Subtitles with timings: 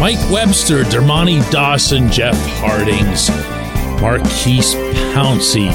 [0.00, 3.28] Mike Webster, Dermontti Dawson, Jeff Hartings,
[4.00, 4.74] Maurkice
[5.12, 5.68] Pouncey,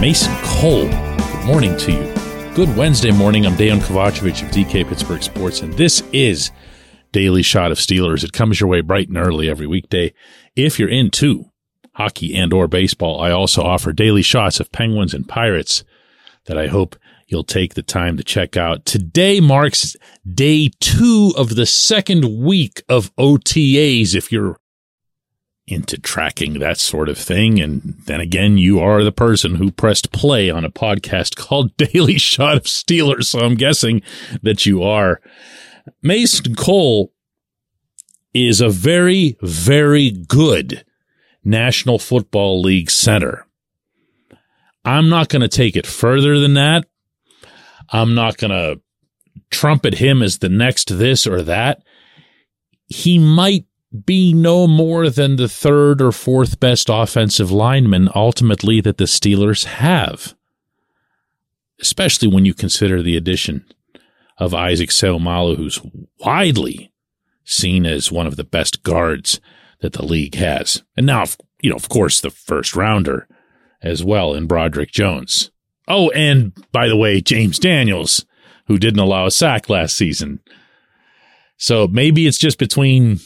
[0.00, 0.88] Mason Cole.
[0.88, 2.54] Good morning to you.
[2.56, 3.46] Good Wednesday morning.
[3.46, 6.50] I'm Dejan Kovacevic of DK Pittsburgh Sports, and this is
[7.12, 8.24] Daily Shot of Steelers.
[8.24, 10.12] It comes your way bright and early every weekday.
[10.56, 11.52] If you're into
[11.94, 15.84] hockey and or baseball, I also offer daily shots of Penguins and Pirates
[16.46, 16.96] that I hope
[17.26, 18.84] you'll take the time to check out.
[18.84, 19.96] Today marks
[20.32, 24.14] day two of the second week of OTAs.
[24.14, 24.56] If you're
[25.66, 27.60] into tracking that sort of thing.
[27.60, 32.18] And then again, you are the person who pressed play on a podcast called Daily
[32.18, 33.24] Shot of Steelers.
[33.24, 34.02] So I'm guessing
[34.42, 35.20] that you are.
[36.02, 37.12] Mason Cole
[38.32, 40.84] is a very, very good
[41.44, 43.45] National Football League center.
[44.86, 46.86] I'm not going to take it further than that.
[47.90, 48.80] I'm not going to
[49.50, 51.82] trumpet him as the next this or that.
[52.86, 53.66] He might
[54.04, 59.64] be no more than the third or fourth best offensive lineman ultimately that the Steelers
[59.64, 60.34] have,
[61.80, 63.64] especially when you consider the addition
[64.38, 65.80] of Isaac Seumalo, who's
[66.20, 66.92] widely
[67.44, 69.40] seen as one of the best guards
[69.80, 70.82] that the league has.
[70.96, 71.24] And now,
[71.60, 73.26] you know, of course, the first rounder
[73.82, 75.50] as well in Broderick Jones.
[75.88, 78.24] Oh, and by the way, James Daniels,
[78.66, 80.40] who didn't allow a sack last season.
[81.56, 83.20] So maybe it's just between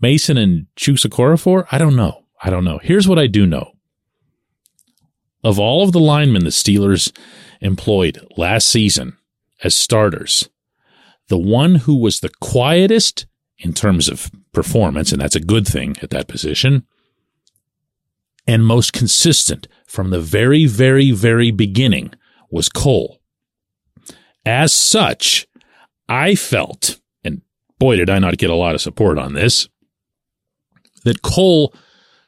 [0.00, 1.66] Mason and Chuks Okorafor?
[1.70, 2.24] I don't know.
[2.42, 2.78] I don't know.
[2.82, 3.72] Here's what I do know.
[5.42, 7.16] Of all of the linemen the Steelers
[7.60, 9.16] employed last season
[9.62, 10.48] as starters,
[11.28, 13.26] the one who was the quietest
[13.58, 16.86] in terms of performance, and that's a good thing at that position,
[18.50, 22.12] and most consistent from the very, very, very beginning
[22.50, 23.20] was Cole.
[24.44, 25.46] As such,
[26.08, 27.42] I felt, and
[27.78, 29.68] boy, did I not get a lot of support on this,
[31.04, 31.72] that Cole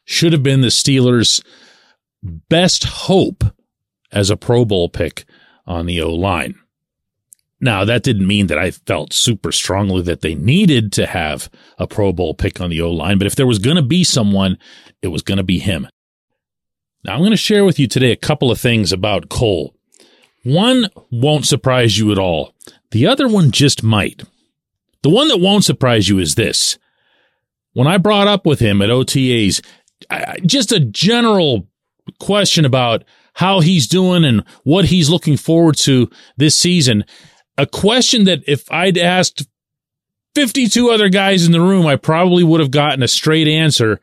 [0.04, 1.42] should have been the Steelers'
[2.22, 3.42] best hope
[4.12, 5.24] as a Pro Bowl pick
[5.66, 6.54] on the O line.
[7.60, 11.88] Now, that didn't mean that I felt super strongly that they needed to have a
[11.88, 14.56] Pro Bowl pick on the O line, but if there was going to be someone,
[15.00, 15.88] it was going to be him.
[17.04, 19.74] Now, I'm going to share with you today a couple of things about Cole.
[20.44, 22.54] One won't surprise you at all.
[22.92, 24.22] The other one just might.
[25.02, 26.78] The one that won't surprise you is this.
[27.72, 29.64] When I brought up with him at OTAs,
[30.46, 31.66] just a general
[32.20, 33.04] question about
[33.34, 37.04] how he's doing and what he's looking forward to this season,
[37.58, 39.46] a question that if I'd asked
[40.34, 44.00] 52 other guys in the room, I probably would have gotten a straight answer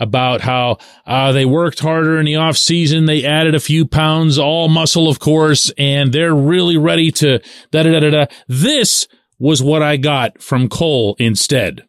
[0.00, 3.04] about how uh, they worked harder in the off season.
[3.04, 7.38] They added a few pounds, all muscle, of course, and they're really ready to
[7.70, 8.26] da da da da.
[8.48, 9.06] This
[9.38, 11.84] was what I got from Cole instead.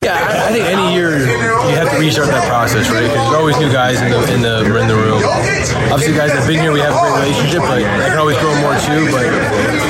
[0.00, 3.02] Yeah, I, think any year you have to restart that process, right?
[3.02, 5.18] Because there's always new guys in the in the in the room.
[5.90, 8.38] Obviously, guys that have been here, we have a great relationship, but I can always
[8.38, 9.10] grow more too.
[9.10, 9.26] But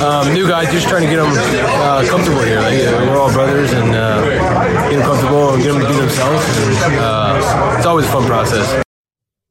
[0.00, 2.56] um, new guys, just trying to get them uh, comfortable here.
[2.56, 5.96] Like, uh, we're all brothers, and uh, get them comfortable and get them to be
[6.00, 6.40] themselves.
[6.56, 8.82] And, uh, it's always a fun process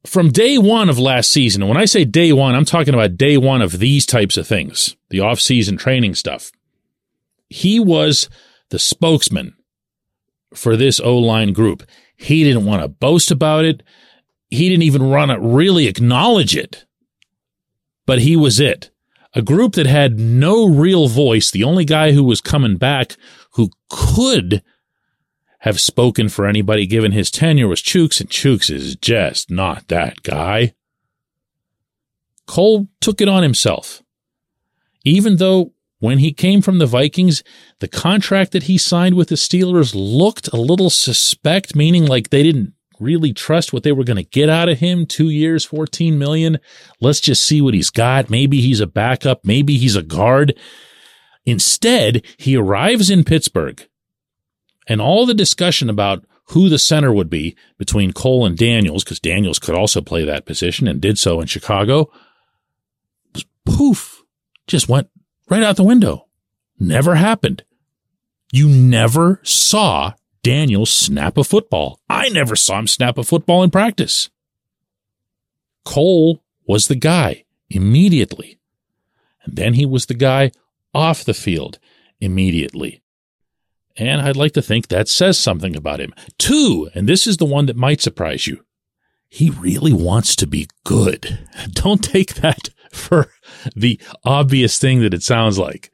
[0.08, 3.18] from day one of last season, and when I say day one, I'm talking about
[3.18, 6.50] day one of these types of things, the off-season training stuff.
[7.50, 8.30] He was
[8.70, 9.57] the spokesman
[10.54, 11.84] for this O line group.
[12.16, 13.84] He didn't want to boast about it.
[14.50, 16.86] He didn't even want to really acknowledge it.
[18.06, 18.90] But he was it.
[19.34, 21.52] A group that had no real voice.
[21.52, 23.16] The only guy who was coming back
[23.52, 24.64] who could
[25.60, 30.24] have spoken for anybody given his tenure was Chuks, and Chuks is just not that
[30.24, 30.74] guy.
[32.46, 34.02] Cole took it on himself.
[35.04, 37.44] Even though when he came from the Vikings,
[37.80, 42.44] the contract that he signed with the Steelers looked a little suspect, meaning like they
[42.44, 45.06] didn't really trust what they were going to get out of him.
[45.06, 46.60] Two years, 14 million.
[47.00, 48.30] Let's just see what he's got.
[48.30, 49.46] Maybe he's a backup.
[49.46, 50.58] Maybe he's a guard.
[51.46, 53.88] Instead, he arrives in Pittsburgh
[54.88, 59.20] and all the discussion about who the center would be between Cole and Daniels, because
[59.20, 62.10] Daniels could also play that position and did so in Chicago,
[63.66, 64.24] poof,
[64.66, 65.10] just went
[65.50, 66.28] right out the window.
[66.80, 67.64] Never happened.
[68.52, 70.14] You never saw
[70.44, 72.00] Daniel snap a football.
[72.10, 74.30] I never saw him snap a football in practice.
[75.84, 78.60] Cole was the guy immediately.
[79.44, 80.52] And then he was the guy
[80.94, 81.80] off the field
[82.20, 83.02] immediately.
[83.96, 86.14] And I'd like to think that says something about him.
[86.38, 88.64] Two, and this is the one that might surprise you.
[89.28, 91.48] He really wants to be good.
[91.72, 93.32] Don't take that for
[93.76, 95.92] the obvious thing that it sounds like.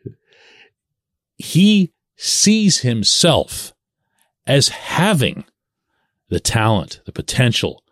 [1.38, 3.74] He sees himself
[4.46, 5.46] as having
[6.30, 7.84] the talent, the potential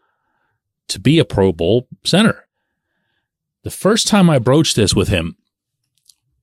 [0.87, 2.47] to be a Pro Bowl center.
[3.63, 5.37] The first time I broached this with him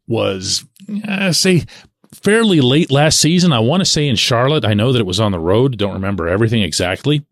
[0.06, 0.64] was,
[1.06, 1.64] uh, say,
[2.14, 3.52] fairly late last season.
[3.52, 4.64] I want to say in Charlotte.
[4.64, 5.76] I know that it was on the road.
[5.76, 7.26] Don't remember everything exactly.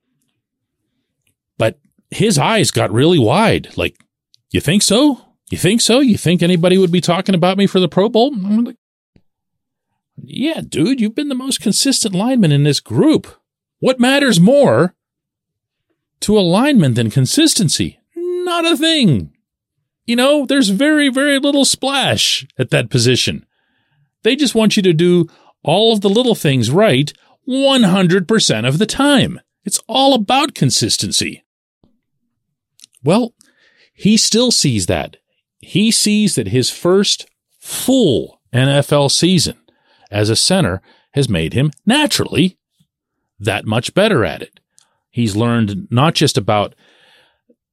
[1.56, 1.78] But
[2.10, 3.76] his eyes got really wide.
[3.76, 3.96] Like,
[4.50, 5.20] you think so?
[5.50, 6.00] You think so?
[6.00, 8.34] You think anybody would be talking about me for the Pro Bowl?
[8.36, 8.76] Like,
[10.16, 13.28] yeah, dude, you've been the most consistent lineman in this group.
[13.78, 14.94] What matters more
[16.20, 18.00] to a lineman than consistency?
[18.16, 19.32] Not a thing.
[20.04, 23.44] You know, there's very, very little splash at that position.
[24.22, 25.28] They just want you to do
[25.62, 27.12] all of the little things right
[27.48, 29.40] 100% of the time.
[29.64, 31.44] It's all about consistency.
[33.02, 33.34] Well,
[33.92, 35.16] he still sees that.
[35.58, 37.26] He sees that his first
[37.58, 39.58] full NFL season
[40.10, 40.80] as a center
[41.12, 42.58] has made him naturally
[43.38, 44.60] that much better at it.
[45.10, 46.74] He's learned not just about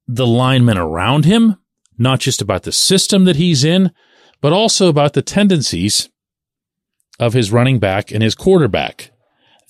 [0.06, 1.56] the linemen around him,
[1.98, 3.92] not just about the system that he's in,
[4.40, 6.08] but also about the tendencies
[7.18, 9.10] of his running back and his quarterback.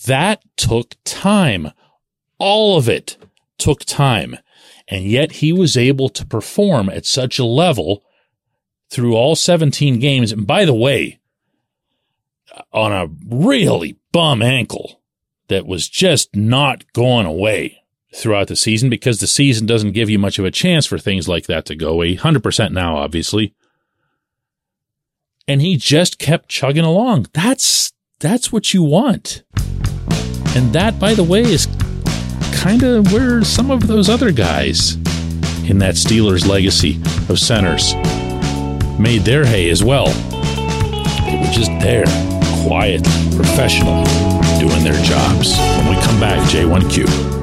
[0.06, 1.70] That took time.
[2.38, 3.16] All of it
[3.58, 4.38] took time.
[4.88, 8.04] And yet he was able to perform at such a level
[8.90, 10.30] through all 17 games.
[10.30, 11.20] And by the way,
[12.72, 15.00] on a really bum ankle
[15.48, 17.82] that was just not going away
[18.14, 21.28] throughout the season because the season doesn't give you much of a chance for things
[21.28, 22.16] like that to go away.
[22.16, 23.54] 100% now, obviously.
[25.48, 27.26] And he just kept chugging along.
[27.32, 29.42] That's, that's what you want.
[30.56, 31.66] And that, by the way, is
[32.64, 34.94] kind of where some of those other guys
[35.68, 36.96] in that Steelers legacy
[37.28, 37.92] of centers
[38.98, 40.06] made their hay as well.
[41.26, 42.06] They were just there,
[42.66, 43.04] quiet,
[43.36, 44.02] professional,
[44.58, 45.58] doing their jobs.
[45.76, 47.34] When we come back, J1Q.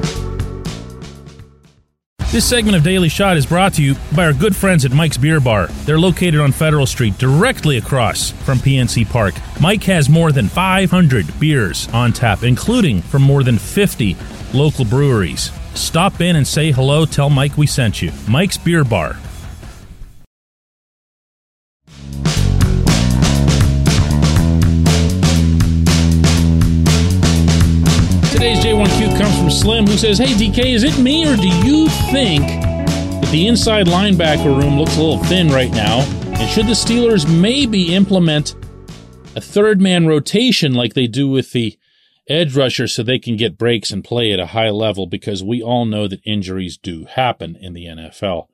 [2.32, 5.18] This segment of Daily Shot is brought to you by our good friends at Mike's
[5.18, 5.68] Beer Bar.
[5.84, 9.34] They're located on Federal Street, directly across from PNC Park.
[9.60, 14.16] Mike has more than 500 beers on tap, including from more than 50
[14.54, 15.50] local breweries.
[15.74, 17.04] Stop in and say hello.
[17.06, 18.12] Tell Mike we sent you.
[18.28, 19.16] Mike's Beer Bar.
[28.32, 31.88] Today's J1Q comes from Slim, who says, Hey, DK, is it me or do you
[32.10, 36.00] think that the inside linebacker room looks a little thin right now?
[36.24, 38.56] And should the Steelers maybe implement
[39.36, 41.78] a third man rotation like they do with the
[42.32, 45.06] edge rusher so they can get breaks and play at a high level?
[45.06, 48.48] Because we all know that injuries do happen in the NFL.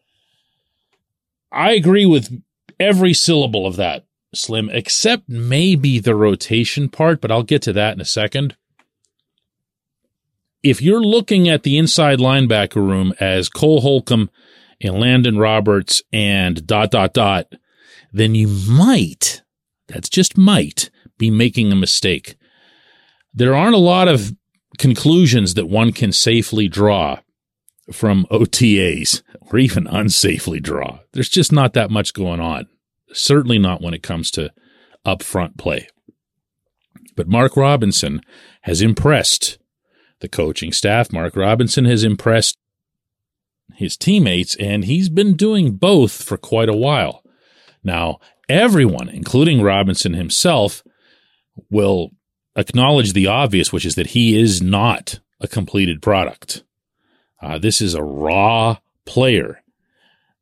[1.51, 2.43] I agree with
[2.79, 4.05] every syllable of that,
[4.35, 8.57] Slim, except maybe the rotation part, but I'll get to that in a second
[10.63, 14.31] if you're looking at the inside linebacker room as Cole Holcomb
[14.81, 17.53] and Elandon Roberts and dot, dot, dot,
[18.13, 19.43] then you might,
[19.87, 22.37] that's just might, be making a mistake.
[23.39, 24.35] There aren't a lot of
[24.79, 27.21] conclusions that one can safely draw
[27.93, 30.99] from OTAs or even unsafely draw.
[31.13, 32.67] There's just not that much going on.
[33.13, 34.53] Certainly not when it comes to
[35.07, 35.87] upfront play.
[37.15, 38.23] But Mark Robinson
[38.63, 39.59] has impressed
[40.19, 41.13] the coaching staff.
[41.13, 42.59] Mark Robinson has impressed
[43.77, 47.23] his teammates, and he's been doing both for quite a while.
[47.85, 50.83] Now, everyone, including Robinson himself,
[51.71, 52.11] will
[52.59, 56.65] acknowledge the obvious, which is that he is not a completed product.
[57.41, 59.63] Uh, this is a raw player.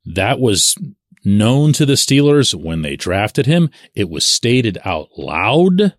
[0.04, 0.76] That was
[1.24, 3.70] known to the Steelers when they drafted him.
[3.94, 5.94] It was stated out loud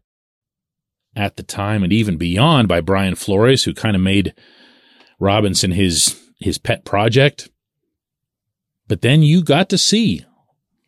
[1.16, 4.34] at the time and even beyond by Brian Flores, who kind of made
[5.20, 7.50] Robinson his his pet project.
[8.88, 10.26] But then you got to see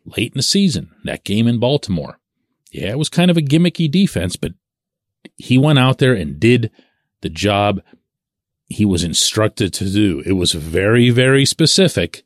[0.04, 2.18] late in the season that game in Baltimore.
[2.72, 4.52] Yeah, it was kind of a gimmicky defense, but
[5.36, 6.70] he went out there and did
[7.20, 7.82] the job
[8.66, 10.22] he was instructed to do.
[10.24, 12.22] It was very, very specific,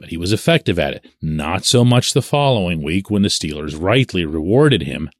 [0.00, 1.06] but he was effective at it.
[1.20, 5.10] Not so much the following week when the Steelers rightly rewarded him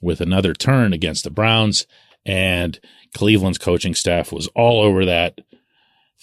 [0.00, 1.86] with another turn against the Browns,
[2.24, 2.78] and
[3.14, 5.40] Cleveland's coaching staff was all over that.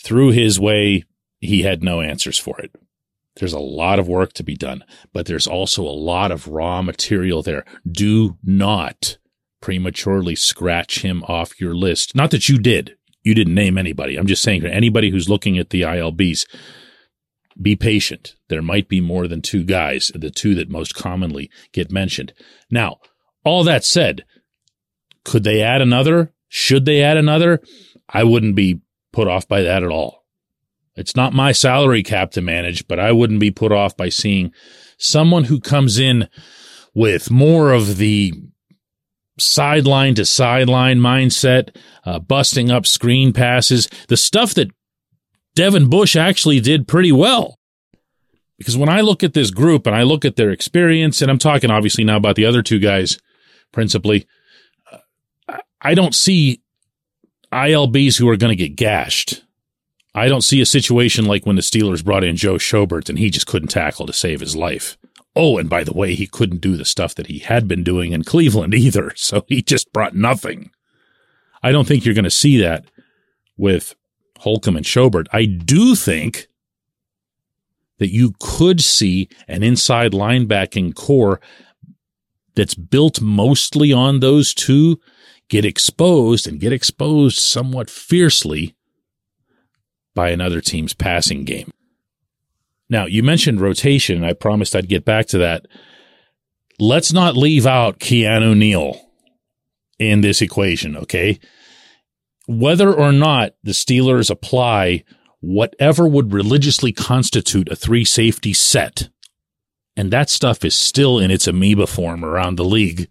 [0.01, 1.03] Through his way,
[1.39, 2.71] he had no answers for it.
[3.35, 6.81] There's a lot of work to be done, but there's also a lot of raw
[6.81, 7.65] material there.
[7.89, 9.17] Do not
[9.63, 12.13] prematurely scratch him off your list.
[12.15, 12.97] Not that you did.
[13.23, 14.17] You didn't name anybody.
[14.17, 16.45] I'm just saying for anybody who's looking at the ILBs,
[17.61, 18.35] be patient.
[18.49, 22.33] There might be more than two guys, the two that most commonly get mentioned.
[22.69, 22.97] Now,
[23.45, 24.25] all that said,
[25.23, 26.33] could they add another?
[26.49, 27.61] Should they add another?
[28.09, 28.81] I wouldn't be
[29.13, 30.25] put off by that at all.
[30.97, 34.51] It's not my salary cap to manage, but I wouldn't be put off by seeing
[34.97, 36.27] someone who comes in
[36.93, 38.33] with more of the
[39.39, 41.75] sideline to sideline mindset,
[42.05, 44.71] uh, busting up screen passes, the stuff that
[45.55, 47.59] Devin Bush actually did pretty well.
[48.57, 51.39] Because when I look at this group and I look at their experience, and I'm
[51.39, 53.17] talking obviously now about the other two guys
[53.71, 54.27] principally,
[55.81, 56.61] I don't see
[57.51, 59.43] ILBs who are going to get gashed.
[60.15, 63.29] I don't see a situation like when the Steelers brought in Joe Schobert and he
[63.29, 64.97] just couldn't tackle to save his life.
[65.35, 68.11] Oh, and by the way, he couldn't do the stuff that he had been doing
[68.11, 69.13] in Cleveland either.
[69.15, 70.71] So he just brought nothing.
[71.61, 72.85] I don't think you're going to see that
[73.57, 73.95] with
[74.39, 75.27] Holcomb and Schobert.
[75.31, 76.47] I do think
[77.99, 81.39] that you could see an inside linebacking corps
[82.55, 84.99] that's built mostly on those two
[85.49, 88.75] get exposed and get exposed somewhat fiercely
[90.15, 91.71] by another team's passing game.
[92.93, 95.65] Now, you mentioned rotation, I promised I'd get back to that.
[96.77, 99.01] Let's not leave out Keanu Neal
[99.97, 101.39] in this equation, okay?
[102.45, 105.05] Whether or not the Steelers apply
[105.39, 109.09] whatever would religiously constitute a three safety set,
[109.95, 113.09] and that stuff is still in its amoeba form around the league,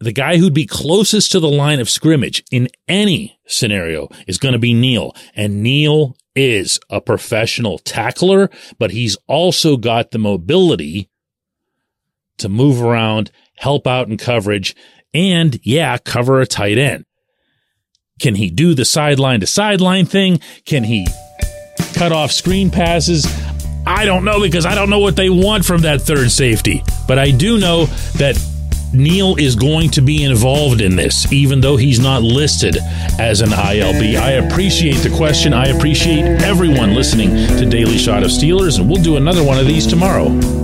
[0.00, 4.52] the guy who'd be closest to the line of scrimmage in any scenario is going
[4.52, 5.14] to be Neal.
[5.34, 11.10] And Neal is a professional tackler, but he's also got the mobility
[12.38, 14.76] to move around, help out in coverage,
[15.12, 17.04] and yeah, cover a tight end.
[18.20, 20.40] Can he do the sideline to sideline thing?
[20.64, 21.06] Can he
[21.94, 23.26] cut off screen passes?
[23.86, 26.82] I don't know because I don't know what they want from that third safety.
[27.06, 27.86] But I do know
[28.16, 28.36] that
[28.92, 32.78] Neal is going to be involved in this, even though he's not listed
[33.18, 34.18] as an ILB.
[34.18, 35.52] I appreciate the question.
[35.52, 39.66] I appreciate everyone listening to Daily Shot of Steelers, and we'll do another one of
[39.66, 40.57] these tomorrow.